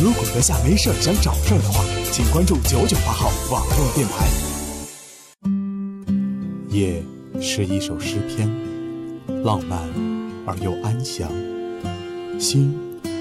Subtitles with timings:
[0.00, 4.28] 如果阁下没事儿想找事儿的话，请关注九九八号网络电台。
[6.70, 7.02] 夜
[7.40, 8.48] 是一首诗篇，
[9.42, 9.76] 浪漫
[10.46, 11.28] 而又安详；
[12.38, 12.72] 心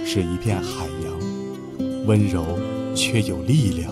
[0.06, 2.46] 是一片海洋，温柔
[2.94, 3.92] 却有力量。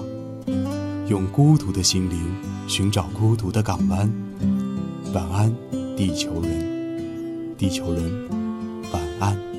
[1.07, 2.19] 用孤独的心灵
[2.67, 4.07] 寻找孤独的港湾。
[5.11, 5.51] 晚安，
[5.97, 8.29] 地球人，地球人，
[8.91, 9.54] 晚安。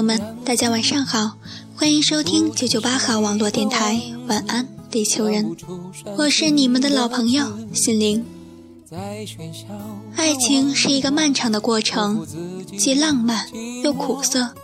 [0.00, 1.32] 友们，大家晚上好，
[1.76, 5.54] 欢迎收听九九八号网络电台，晚安，地球人，
[6.16, 8.24] 我是你们的老朋友心灵。
[10.16, 12.26] 爱情是一个漫长的过程，
[12.78, 13.46] 既浪漫
[13.84, 14.54] 又苦涩。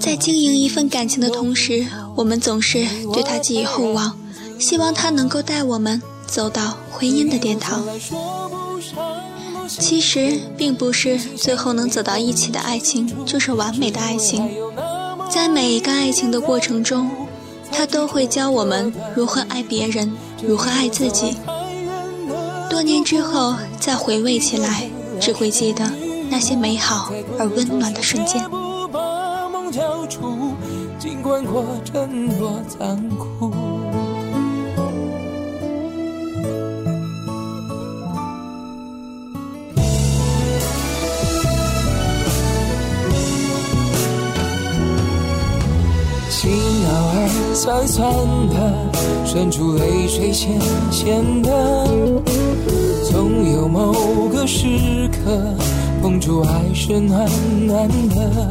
[0.00, 1.84] 在经营一份感情的同时，
[2.16, 4.18] 我们总是对他寄予厚望，
[4.58, 7.84] 希望他能够带我们走到婚姻的殿堂。
[9.68, 14.48] 其实并不是最后能走到一起的爱情就是完美的爱情，
[15.30, 17.10] 在每一个爱情的过程中，
[17.72, 21.36] 他都会教我们如何爱别人，如何爱自己。
[22.70, 24.88] 多年之后再回味起来，
[25.20, 25.90] 只会记得
[26.30, 28.48] 那些美好而温暖的瞬间。
[30.98, 33.65] 尽管过程多残酷。
[47.56, 48.12] 酸酸
[48.50, 48.54] 的，
[49.24, 51.50] 渗出泪水咸咸的，
[53.10, 55.40] 总有某个时刻，
[56.02, 57.26] 碰触爱是暖
[57.66, 58.50] 暖的，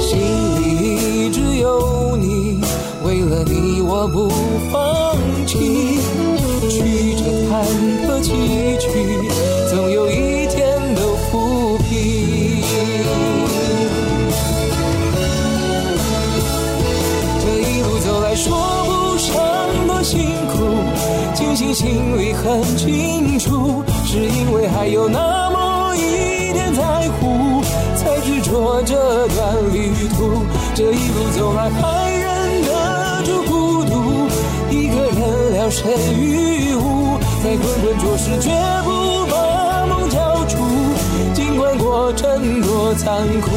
[0.00, 2.62] 心里一直有你，
[3.04, 4.30] 为了你我不
[4.72, 5.14] 放
[5.46, 5.98] 弃，
[6.70, 7.62] 曲折坎
[8.08, 8.32] 坷崎
[8.78, 8.88] 岖，
[9.68, 10.16] 总有一
[21.72, 27.62] 心里很清楚，是因为还有那么一点在乎，
[27.96, 30.44] 才执着这段旅途。
[30.74, 34.28] 这一路走来，还忍得住孤独，
[34.70, 38.50] 一个人聊胜于无，在滚滚浊世，绝
[38.84, 40.58] 不把梦交出，
[41.32, 43.48] 尽管过程多残酷。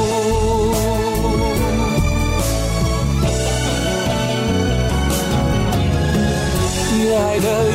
[7.17, 7.74] 爱的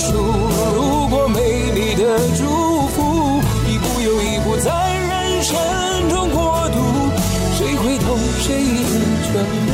[0.00, 0.16] 不算数。
[0.74, 1.38] 如果没
[1.74, 2.44] 你的祝
[2.88, 5.56] 福，一步又一步在人生
[6.08, 6.78] 中过渡，
[7.56, 8.94] 谁会懂谁的
[9.24, 9.32] 全
[9.66, 9.68] 部？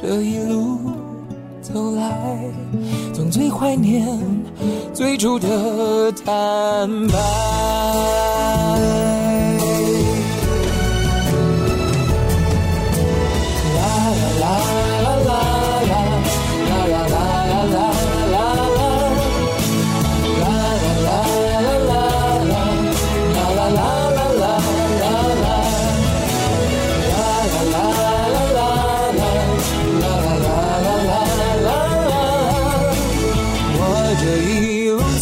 [0.00, 0.78] 这一路。
[1.60, 2.00] 走来，
[3.12, 4.08] 总最怀念
[4.94, 7.14] 最初的坦白。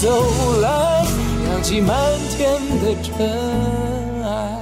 [0.03, 1.07] 走来，
[1.49, 1.97] 扬起满
[2.37, 2.53] 天
[2.83, 4.59] 的尘埃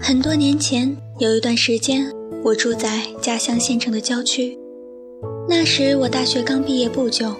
[0.00, 2.12] 很多年前，有一段时间，
[2.44, 4.58] 我住在家乡县城的郊区。
[5.48, 7.34] 那时我大学刚毕业不久，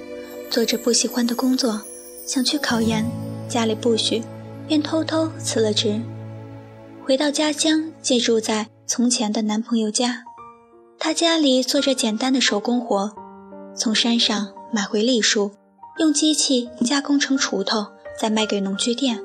[0.49, 1.79] 做着不喜欢的工作，
[2.27, 3.05] 想去考研，
[3.47, 4.23] 家里不许，
[4.67, 6.01] 便偷偷辞了职，
[7.05, 10.25] 回到家乡，借住在从前的男朋友家。
[10.99, 13.13] 他家里做着简单的手工活，
[13.77, 15.51] 从山上买回栗树，
[15.99, 17.87] 用机器加工成锄头，
[18.19, 19.21] 再卖给农具店。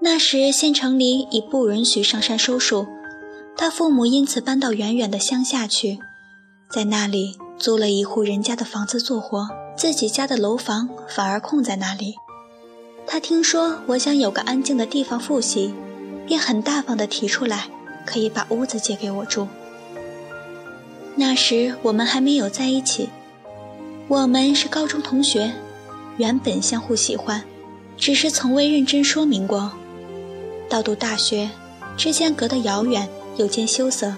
[0.00, 2.86] 那时县城里已不允许上山收树，
[3.56, 5.98] 他父母因此搬到远远的乡下去，
[6.70, 12.14] 在那里租了一户人家的房子做活，自己家的楼房反而空在那里。
[13.06, 15.74] 他听说我想有个安静的地方复习，
[16.26, 17.68] 便很大方地提出来，
[18.06, 19.48] 可以把屋子借给我住。
[21.16, 23.10] 那时我们还没有在一起，
[24.10, 25.52] 我们是高中同学，
[26.16, 27.44] 原本相互喜欢，
[27.96, 29.70] 只是从未认真说明过。
[30.68, 31.48] 到读大学，
[31.96, 34.12] 之间隔得遥远，又见羞涩。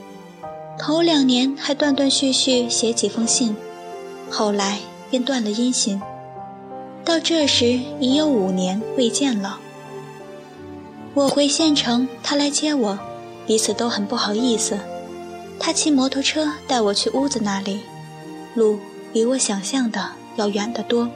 [0.79, 3.55] 头两年还断断续续写几封信，
[4.31, 4.79] 后来
[5.11, 6.01] 便断了音信。
[7.05, 9.61] 到这时已有五年未见了。
[11.13, 12.99] 我回县城，他来接我，
[13.47, 14.79] 彼此都很不好意思。
[15.61, 17.81] 他骑摩托车带我去屋子那里，
[18.55, 18.79] 路
[19.13, 21.09] 比我想象的要远得多，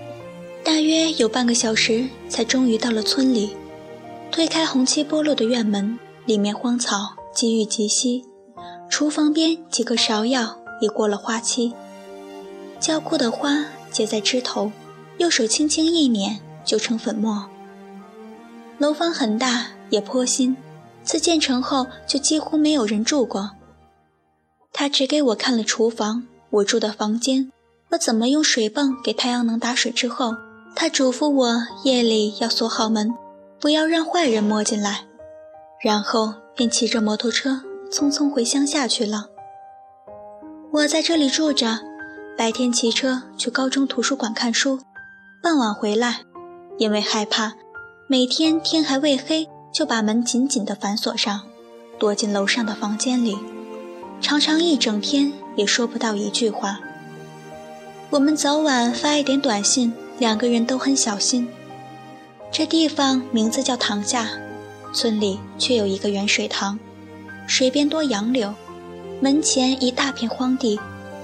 [0.63, 3.57] 大约有半个小时才终于到了村里。
[4.31, 8.25] 推开红漆剥落的院门，里面荒草积郁积稀，
[8.91, 11.73] 厨房边几个芍药已过了花期，
[12.79, 14.71] 焦枯的花结在枝头，
[15.19, 17.49] 右手轻轻一捻就成粉末。
[18.79, 20.55] 楼房很大，也颇新，
[21.03, 23.53] 自建成后就几乎没有人住过。
[24.73, 27.51] 他只给我看了厨房，我住的房间，
[27.91, 30.35] 我怎么用水泵给太阳能打水之后，
[30.75, 33.15] 他嘱咐我夜里要锁好门。
[33.59, 35.07] 不要让坏人摸进来，
[35.83, 39.29] 然后便骑着摩托车匆匆回乡下去了。
[40.71, 41.79] 我在这里住着，
[42.37, 44.81] 白天骑车去高中图书馆看书，
[45.43, 46.21] 傍晚回来。
[46.77, 47.55] 因为害怕，
[48.09, 51.41] 每天天还未黑就把门紧紧地反锁上，
[51.99, 53.39] 躲进楼上的房间里，
[54.21, 56.79] 常常一整天也说不到一句话。
[58.09, 61.49] 我们早晚发一点短信，两个人都很小心。
[62.53, 64.31] 这地方名字叫塘下，
[64.95, 66.79] 村里却有一个圆水塘，
[67.49, 68.55] 水边多杨柳，
[69.21, 70.79] 门前一大片荒地，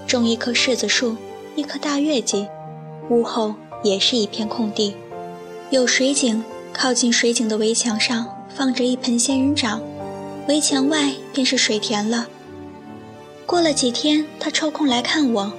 [0.09, 1.17] 种一棵柿子树，
[1.55, 2.49] 一棵大月季，
[3.11, 4.97] 屋后也是一片空地，
[5.71, 6.43] 有水井，
[6.73, 8.27] 靠近水井的围墙上
[8.57, 9.81] 放着一盆仙人掌，
[10.49, 12.27] 围墙外便是水田了。
[13.47, 15.53] 过了几天，他抽空来看我，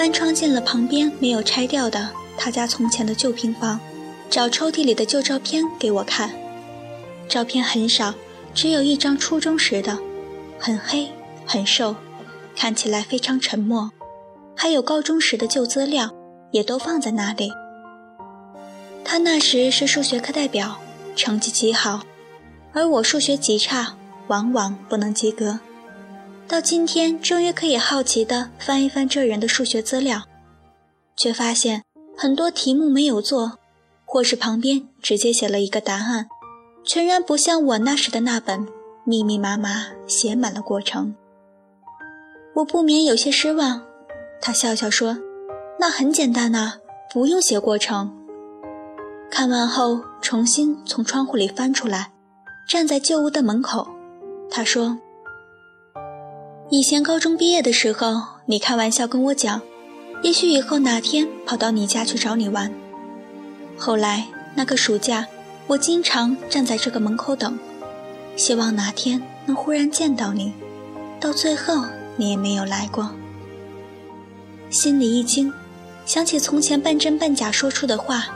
[0.00, 3.78] 翻窗进了旁边没有拆掉的他家从前的旧平房。
[4.30, 6.30] 找抽屉里的旧照片给我看，
[7.28, 8.14] 照片很少，
[8.54, 9.98] 只有一张初中时的，
[10.58, 11.10] 很黑
[11.44, 11.94] 很瘦，
[12.56, 13.90] 看起来非常沉默。
[14.56, 16.08] 还有高中时的旧资料，
[16.50, 17.52] 也都放在那里。
[19.04, 20.78] 他那时是数学课代表，
[21.14, 22.00] 成绩极好，
[22.72, 23.96] 而我数学极差，
[24.28, 25.60] 往往不能及格。
[26.50, 30.22] 到今天，终于可以好奇地翻一翻这人的数学资料，
[31.16, 31.84] 却发现
[32.16, 33.52] 很多题目没有做。
[34.04, 36.26] 或是旁边直接写了一个答案，
[36.82, 38.66] 全然不像我那时的那本
[39.04, 41.14] 密密麻麻写满了过程。
[42.56, 43.82] 我不免有些失望。
[44.40, 45.16] 他笑笑说
[45.78, 46.72] ：“那很简单呐，
[47.12, 48.12] 不用写过程。”
[49.30, 52.10] 看完后，重新从窗户里翻出来，
[52.68, 53.86] 站在旧屋的门口。
[54.50, 54.98] 他说
[56.72, 59.60] ：“以前高中毕业的时候，你开玩笑跟我讲，
[60.22, 62.72] 也许以后哪天跑到你家去找你玩。”
[63.76, 64.24] 后来
[64.54, 65.26] 那个暑假，
[65.66, 67.58] 我经常站在这个门口等，
[68.36, 70.52] 希望哪天能忽然见到你。
[71.18, 71.84] 到最后，
[72.16, 73.10] 你也没有来过。
[74.70, 75.52] 心里一惊，
[76.06, 78.28] 想起从前半真半假说出的话，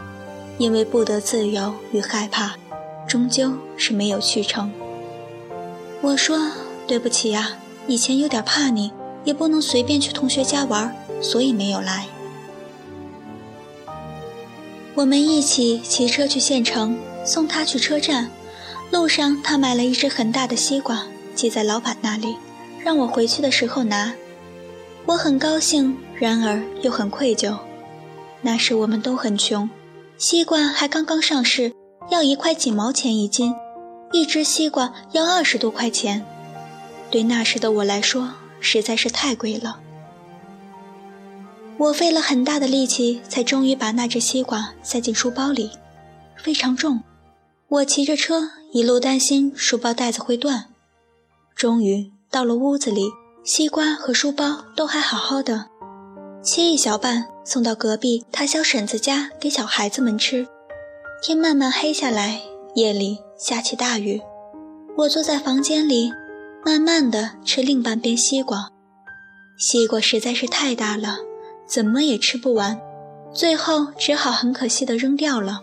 [0.59, 2.57] 因为不得自由与害怕，
[3.07, 4.73] 终究是没有去成。
[6.01, 6.51] 我说
[6.89, 8.93] 对不起呀，以前有点怕你，
[9.25, 12.07] 也不能随便去同学家玩，所以没有来。
[14.95, 18.31] 我们一起骑车去县城，送他去车站。
[18.91, 22.37] 路上，他买了一只很大的西瓜，寄在老板那里，
[22.79, 24.15] 让我回去的时候拿。
[25.07, 27.57] 我很高兴，然而又很愧疚。
[28.41, 29.69] 那时我们都很穷，
[30.17, 31.73] 西瓜还刚刚上市，
[32.11, 33.53] 要一块几毛钱一斤，
[34.13, 36.25] 一只西瓜要二十多块钱，
[37.11, 39.81] 对那时的我来说实在是太贵了。
[41.77, 45.71] 我费了很大的力气，才终于把那只西瓜塞进书包里，
[46.37, 47.01] 非常重。
[47.69, 50.67] 我骑着车，一路担心书包带子会断。
[51.57, 53.09] 终于到了屋子里，
[53.45, 55.67] 西瓜和书包都还好好的。
[56.43, 60.47] 切一小半，送到隔壁他小婶子家给小孩子们吃。
[61.23, 62.41] 天慢慢黑下来，
[62.75, 64.21] 夜里下起大雨。
[64.97, 66.13] 我坐在房间里，
[66.65, 68.71] 慢慢的吃另半边西瓜。
[69.59, 71.19] 西瓜实在是太大了。
[71.67, 72.79] 怎么也吃不完，
[73.33, 75.63] 最后只好很可惜地扔掉了。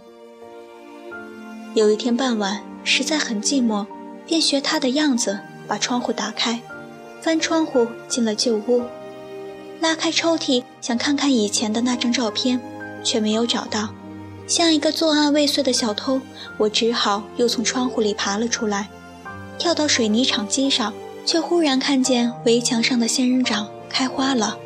[1.75, 3.86] 有一天傍晚，实在很寂寞，
[4.25, 6.60] 便学他的样子，把窗户打开，
[7.22, 8.81] 翻窗户进了旧屋，
[9.79, 12.60] 拉开抽屉想看看以前的那张照片，
[13.03, 13.89] 却没有找到。
[14.48, 16.20] 像一个作案未遂的小偷，
[16.58, 18.89] 我只好又从窗户里爬了出来，
[19.62, 20.91] 跳到水泥厂基上，
[21.24, 24.58] 却忽然看见围墙上的仙人掌开花了，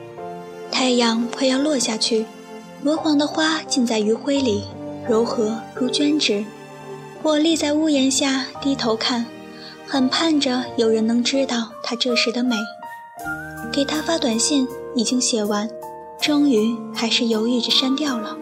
[0.71, 2.25] 太阳快要落下去，
[2.85, 4.63] 鹅黄的花浸在余晖里，
[5.05, 6.45] 柔和如绢纸。
[7.21, 9.25] 我立在屋檐下低头看，
[9.85, 12.55] 很盼着有人能知道它这时的美。
[13.73, 15.69] 给他发短信已经写完，
[16.21, 18.37] 终于还是犹豫着删掉了。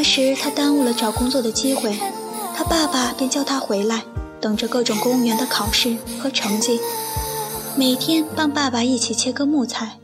[0.00, 1.94] 那时他耽误了找工作的机会，
[2.56, 4.02] 他爸爸便叫他回来，
[4.40, 6.80] 等着各种公务员的考试和成绩，
[7.76, 9.98] 每天帮爸爸一起切割木材。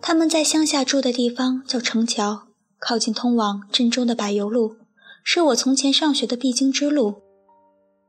[0.00, 2.44] 他们在乡下住的地方叫城桥，
[2.78, 4.76] 靠近通往镇中的柏油路，
[5.22, 7.16] 是我从前上学的必经之路。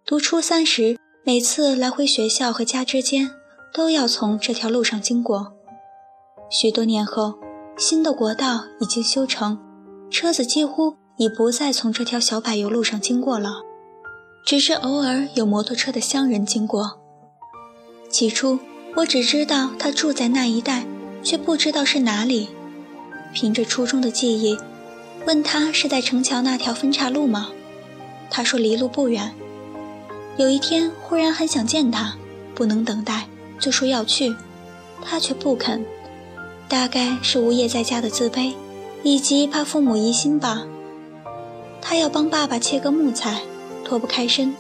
[0.05, 3.29] 读初三时，每次来回学校和家之间，
[3.74, 5.51] 都要从这条路上经过。
[6.50, 7.38] 许多年后，
[7.77, 9.59] 新的国道已经修成。
[10.11, 13.61] 车子几乎已不再从这条小柏油路上经过了，
[14.45, 16.99] 只是偶尔有摩托车的乡人经过。
[18.09, 18.59] 起初
[18.95, 20.85] 我只知道他住在那一带，
[21.23, 22.49] 却不知道是哪里。
[23.33, 24.57] 凭着初中的记忆，
[25.27, 27.51] 问他是在城桥那条分岔路吗？
[28.31, 29.31] 他说离路不远。
[30.37, 32.15] 有一天忽然很想见他，
[32.55, 33.27] 不能等待，
[33.59, 34.35] 就说要去，
[35.03, 35.85] 他却不肯。
[36.67, 38.53] 大概是无业在家的自卑，
[39.03, 40.65] 以及怕父母疑心吧。
[41.82, 43.41] 他要帮爸爸切割木材，
[43.84, 44.53] 脱不开身，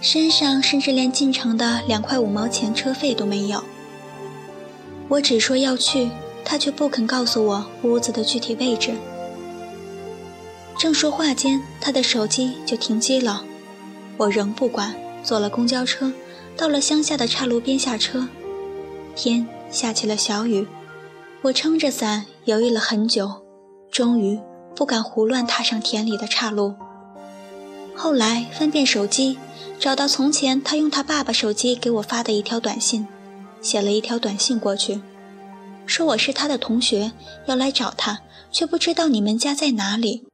[0.00, 3.62] 身上甚至连进城的两块五毛钱车费都没有。
[5.08, 6.10] 我只说要去，
[6.44, 8.92] 他却不肯告诉我屋子的具体位置。
[10.78, 13.44] 正说话间，他的手机就停机了。
[14.16, 16.12] 我仍不管，坐了公交车，
[16.56, 18.26] 到了乡下的岔路边下车。
[19.14, 20.66] 天下起了小雨，
[21.42, 23.43] 我撑着伞犹豫了很久，
[23.94, 24.40] 终于
[24.74, 26.74] 不敢胡乱踏上田里的岔路。
[27.94, 29.38] 后来翻遍手机，
[29.78, 33.06] 找到从前他用他爸爸手机给我发的一条短信，
[33.60, 35.00] 写了一条短信过去，
[35.86, 37.12] 说我是他的同学，
[37.46, 38.18] 要来找他，
[38.50, 40.26] 却不知道你们家在哪里。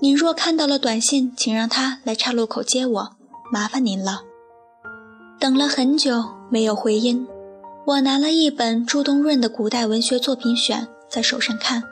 [0.00, 3.10] 你若看到了短信，请让他来岔路口接我，
[3.52, 4.22] 麻烦您了。
[5.38, 7.26] 等了很久没有回音，
[7.84, 11.82] 我拿了一本朱东润的古代文学作品选在手上看，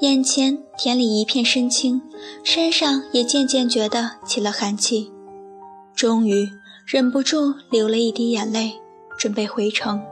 [0.00, 2.02] 眼前田里一片深青，
[2.44, 5.10] 身上也渐渐觉得起了寒气，
[5.94, 6.46] 终于
[6.84, 8.74] 忍不住流了一滴眼泪，
[9.18, 10.02] 准备回城。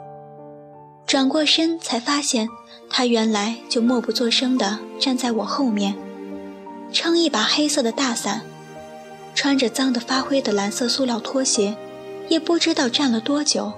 [1.06, 2.48] 转过身才发现，
[2.88, 5.94] 他原来就默不作声地站在我后面。
[6.90, 8.40] 撑一把黑色的大伞，
[9.34, 11.76] 穿着脏得发灰的蓝色塑料拖鞋，
[12.30, 13.70] 也不知道站了多久。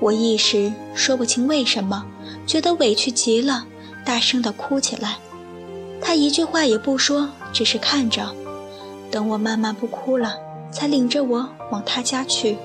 [0.00, 2.04] 我一时说不清为什么，
[2.46, 3.66] 觉得委屈极了，
[4.04, 5.16] 大声地哭起来。
[6.00, 8.34] 他一句话也不说，只是看着，
[9.10, 10.36] 等我慢慢不哭了，
[10.70, 12.56] 才领着我往他家去。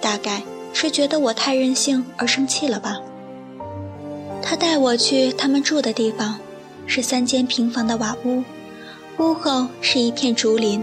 [0.00, 2.98] 大概是觉得我太任性而生气了吧。
[4.42, 6.38] 他带我去他们住的地方，
[6.86, 8.44] 是三间平房的瓦屋。
[9.18, 10.80] 屋后是一片竹林，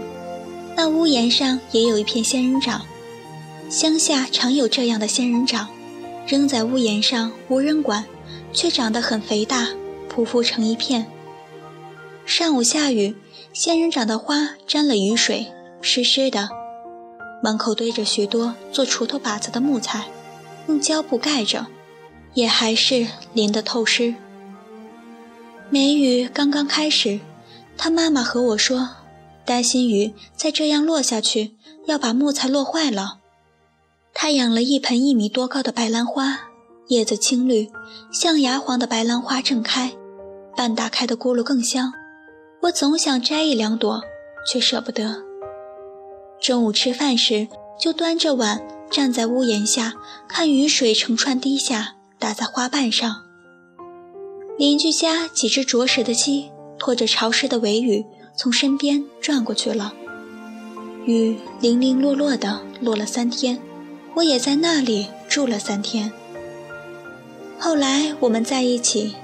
[0.76, 2.82] 那屋檐上也有一片仙人掌。
[3.70, 5.68] 乡下常有这样的仙人掌，
[6.26, 8.04] 扔在屋檐上无人管，
[8.54, 9.68] 却长得很肥大，
[10.08, 11.06] 匍匐成一片。
[12.24, 13.14] 上午下雨，
[13.52, 15.52] 仙人掌的花沾了雨水，
[15.82, 16.48] 湿湿的。
[17.42, 20.06] 门口堆着许多做锄头把子的木材，
[20.68, 21.66] 用胶布盖着，
[22.32, 24.14] 也还是淋得透湿。
[25.68, 27.20] 梅雨刚刚开始。
[27.76, 28.88] 他妈妈和我说，
[29.44, 33.18] 担心雨再这样落下去，要把木材落坏了。
[34.14, 36.38] 他养了一盆一米多高的白兰花，
[36.88, 37.70] 叶子青绿，
[38.12, 39.92] 象牙黄的白兰花正开，
[40.56, 41.92] 半打开的咕噜更香。
[42.62, 44.02] 我总想摘一两朵，
[44.50, 45.22] 却舍不得。
[46.40, 47.48] 中午吃饭时，
[47.80, 49.94] 就端着碗站在屋檐下，
[50.28, 53.22] 看雨水成串滴下，打在花瓣上。
[54.58, 56.50] 邻居家几只啄食的鸡。
[56.76, 58.04] 拖着潮湿的尾羽
[58.36, 59.94] 从身边转过去了，
[61.06, 63.58] 雨零零落落的落了三天，
[64.14, 66.12] 我也在那里住了三天。
[67.58, 69.14] 后来我们在一起，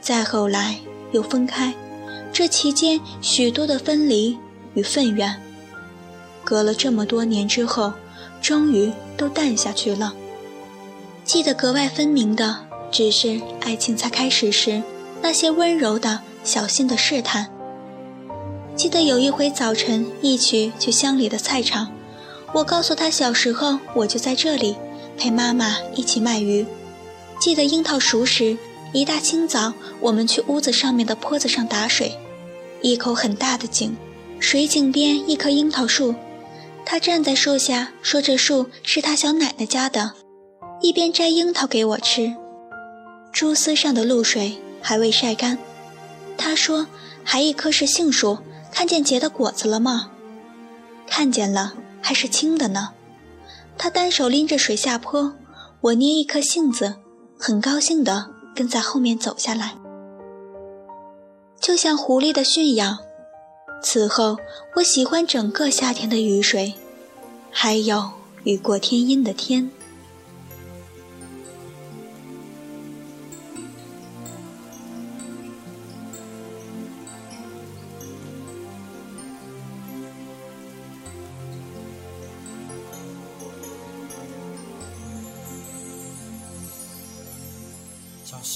[0.00, 0.76] 再后来
[1.12, 1.74] 又分开，
[2.32, 4.36] 这期间许多的分离
[4.74, 5.40] 与愤怨，
[6.44, 7.92] 隔了这么多年之后，
[8.40, 10.14] 终于都淡下去了。
[11.24, 14.82] 记得格外分明的，只是爱情才开始时
[15.22, 16.20] 那些温柔的。
[16.44, 17.48] 小心的试探。
[18.76, 21.88] 记得有一回早晨一起去乡里的菜场，
[22.52, 24.76] 我告诉他小时候我就在这里
[25.18, 26.64] 陪妈妈一起卖鱼。
[27.38, 28.56] 记得樱桃熟时，
[28.92, 32.18] 一大清早我们去屋子上面的坡子上打水，
[32.82, 33.94] 一口很大的井，
[34.40, 36.14] 水井边一棵樱桃树，
[36.84, 40.12] 他站在树下说这树是他小奶奶家的，
[40.80, 42.34] 一边摘樱桃给我吃。
[43.32, 45.58] 蛛丝上的露水还未晒干。
[46.38, 46.86] 他说
[47.22, 48.38] ：“还一棵是杏树，
[48.72, 50.10] 看见结的果子了吗？
[51.06, 52.90] 看见了，还是青的呢。”
[53.76, 55.34] 他单手拎着水下坡，
[55.82, 56.96] 我捏一颗杏子，
[57.38, 59.76] 很高兴地跟在后面走下来，
[61.60, 62.98] 就像狐狸的驯养。
[63.82, 64.38] 此后，
[64.76, 66.74] 我喜欢整个夏天的雨水，
[67.50, 68.10] 还有
[68.44, 69.70] 雨过天阴的天。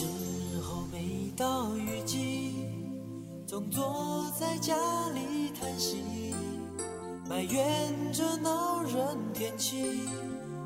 [0.00, 0.06] 时
[0.62, 2.54] 候每到雨季，
[3.46, 4.74] 总坐在家
[5.10, 5.98] 里叹息，
[7.28, 10.00] 埋怨这恼人天气，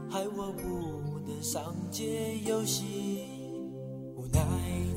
[0.09, 3.25] 害我不能上街游戏。
[4.15, 4.41] 无奈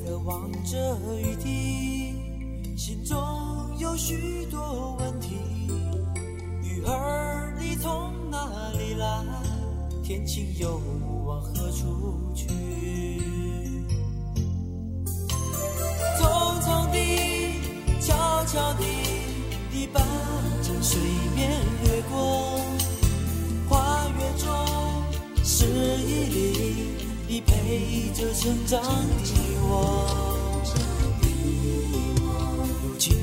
[0.05, 3.17] 的望着雨滴，心中
[3.79, 5.33] 有许多问题。
[6.61, 9.25] 雨儿你从哪里来？
[10.03, 10.79] 天晴又
[11.25, 11.87] 往何处
[20.81, 21.01] 水
[21.35, 21.51] 面
[21.83, 22.61] 掠过，
[23.67, 24.47] 花月中
[25.43, 26.25] 是一
[27.27, 29.71] 粒陪着成长的我。
[32.83, 33.17] 如今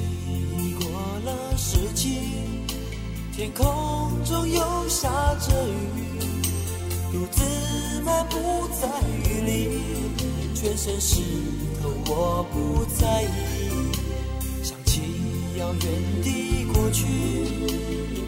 [0.58, 0.90] 已过
[1.24, 2.18] 了十七，
[3.34, 3.64] 天空
[4.24, 5.08] 中又下
[5.40, 5.72] 着雨，
[7.12, 7.42] 独自
[8.04, 9.78] 漫步在雨里，
[10.54, 11.22] 全身湿
[11.82, 13.93] 透，我不在意。
[15.58, 15.82] 遥远
[16.22, 17.04] 的过去，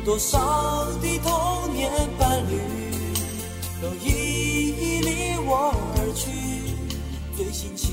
[0.04, 2.60] 多少的童年伴侣
[3.82, 6.30] 都已离我而去，
[7.36, 7.88] 最亲切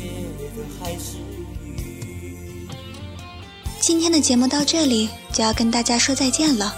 [0.56, 1.18] 的还是
[1.66, 2.68] 雨。
[3.80, 6.76] 今天的节目到这里就要跟大家说再见了。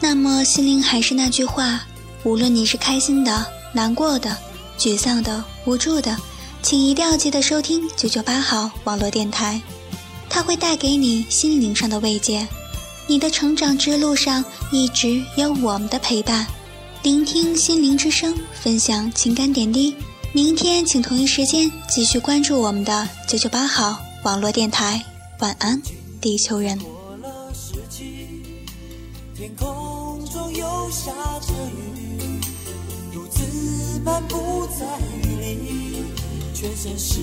[0.00, 1.82] 那么心灵还是那句话，
[2.24, 4.36] 无论你是开心的、难过的、
[4.76, 6.16] 沮丧的、无助的，
[6.62, 9.62] 请一定要记得收听九九八号网络电台，
[10.34, 12.44] 它会带给你心灵上的慰藉。
[13.06, 16.44] 你的成长之路上一直有我们的陪伴，
[17.04, 19.94] 聆听心灵之声，分享情感点滴。
[20.32, 25.00] 明天请同一时间继续关注我们的九九八号网络电台。
[25.38, 25.80] 晚安，
[26.20, 26.76] 地球人。
[29.36, 31.12] 天空中又下
[31.46, 32.40] 着雨，
[33.12, 34.84] 独自漫步在
[35.22, 36.04] 雨里，
[36.52, 37.20] 全身湿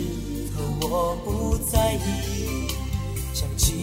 [0.56, 2.61] 透，我不在意。
[3.42, 3.74] 想起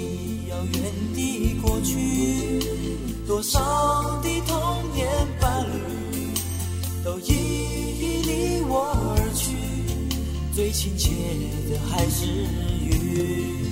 [0.48, 0.82] 遥远
[1.16, 2.62] 的过去，
[3.26, 3.58] 多少
[4.22, 5.08] 的童年
[5.40, 6.30] 伴侣
[7.04, 9.56] 都已离我而去，
[10.54, 11.10] 最亲切
[11.68, 12.24] 的还是
[12.84, 13.66] 雨。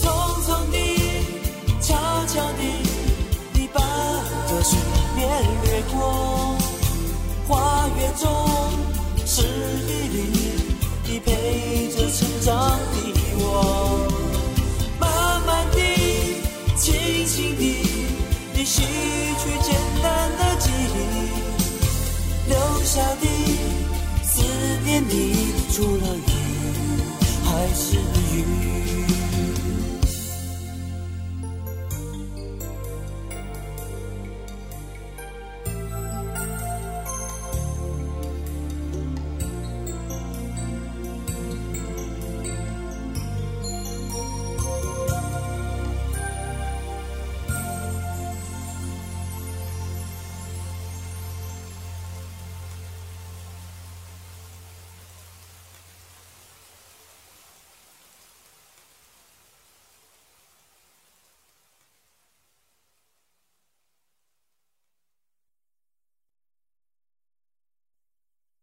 [0.00, 0.10] 匆
[0.42, 0.76] 匆地，
[1.80, 1.94] 悄
[2.26, 2.62] 悄地，
[3.54, 3.80] 你把
[4.48, 4.76] 这水
[5.14, 5.28] 面
[5.62, 6.56] 掠过，
[7.46, 8.28] 花月中
[9.24, 10.16] 是一粒
[11.06, 12.96] 你陪着成长的
[13.38, 14.11] 我，
[18.72, 20.98] 洗去简单的记忆，
[22.48, 23.26] 留下的
[24.24, 24.42] 思
[24.82, 25.12] 念你，
[25.70, 26.20] 除了雨
[27.44, 27.96] 还是
[28.34, 29.01] 雨。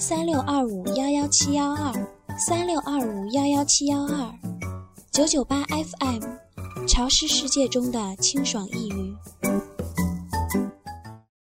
[0.00, 1.92] 三六二五幺幺七幺二，
[2.38, 4.34] 三六二五幺幺七幺二，
[5.12, 6.22] 九九八 FM，
[6.88, 9.14] 潮湿世界中的清爽一隅。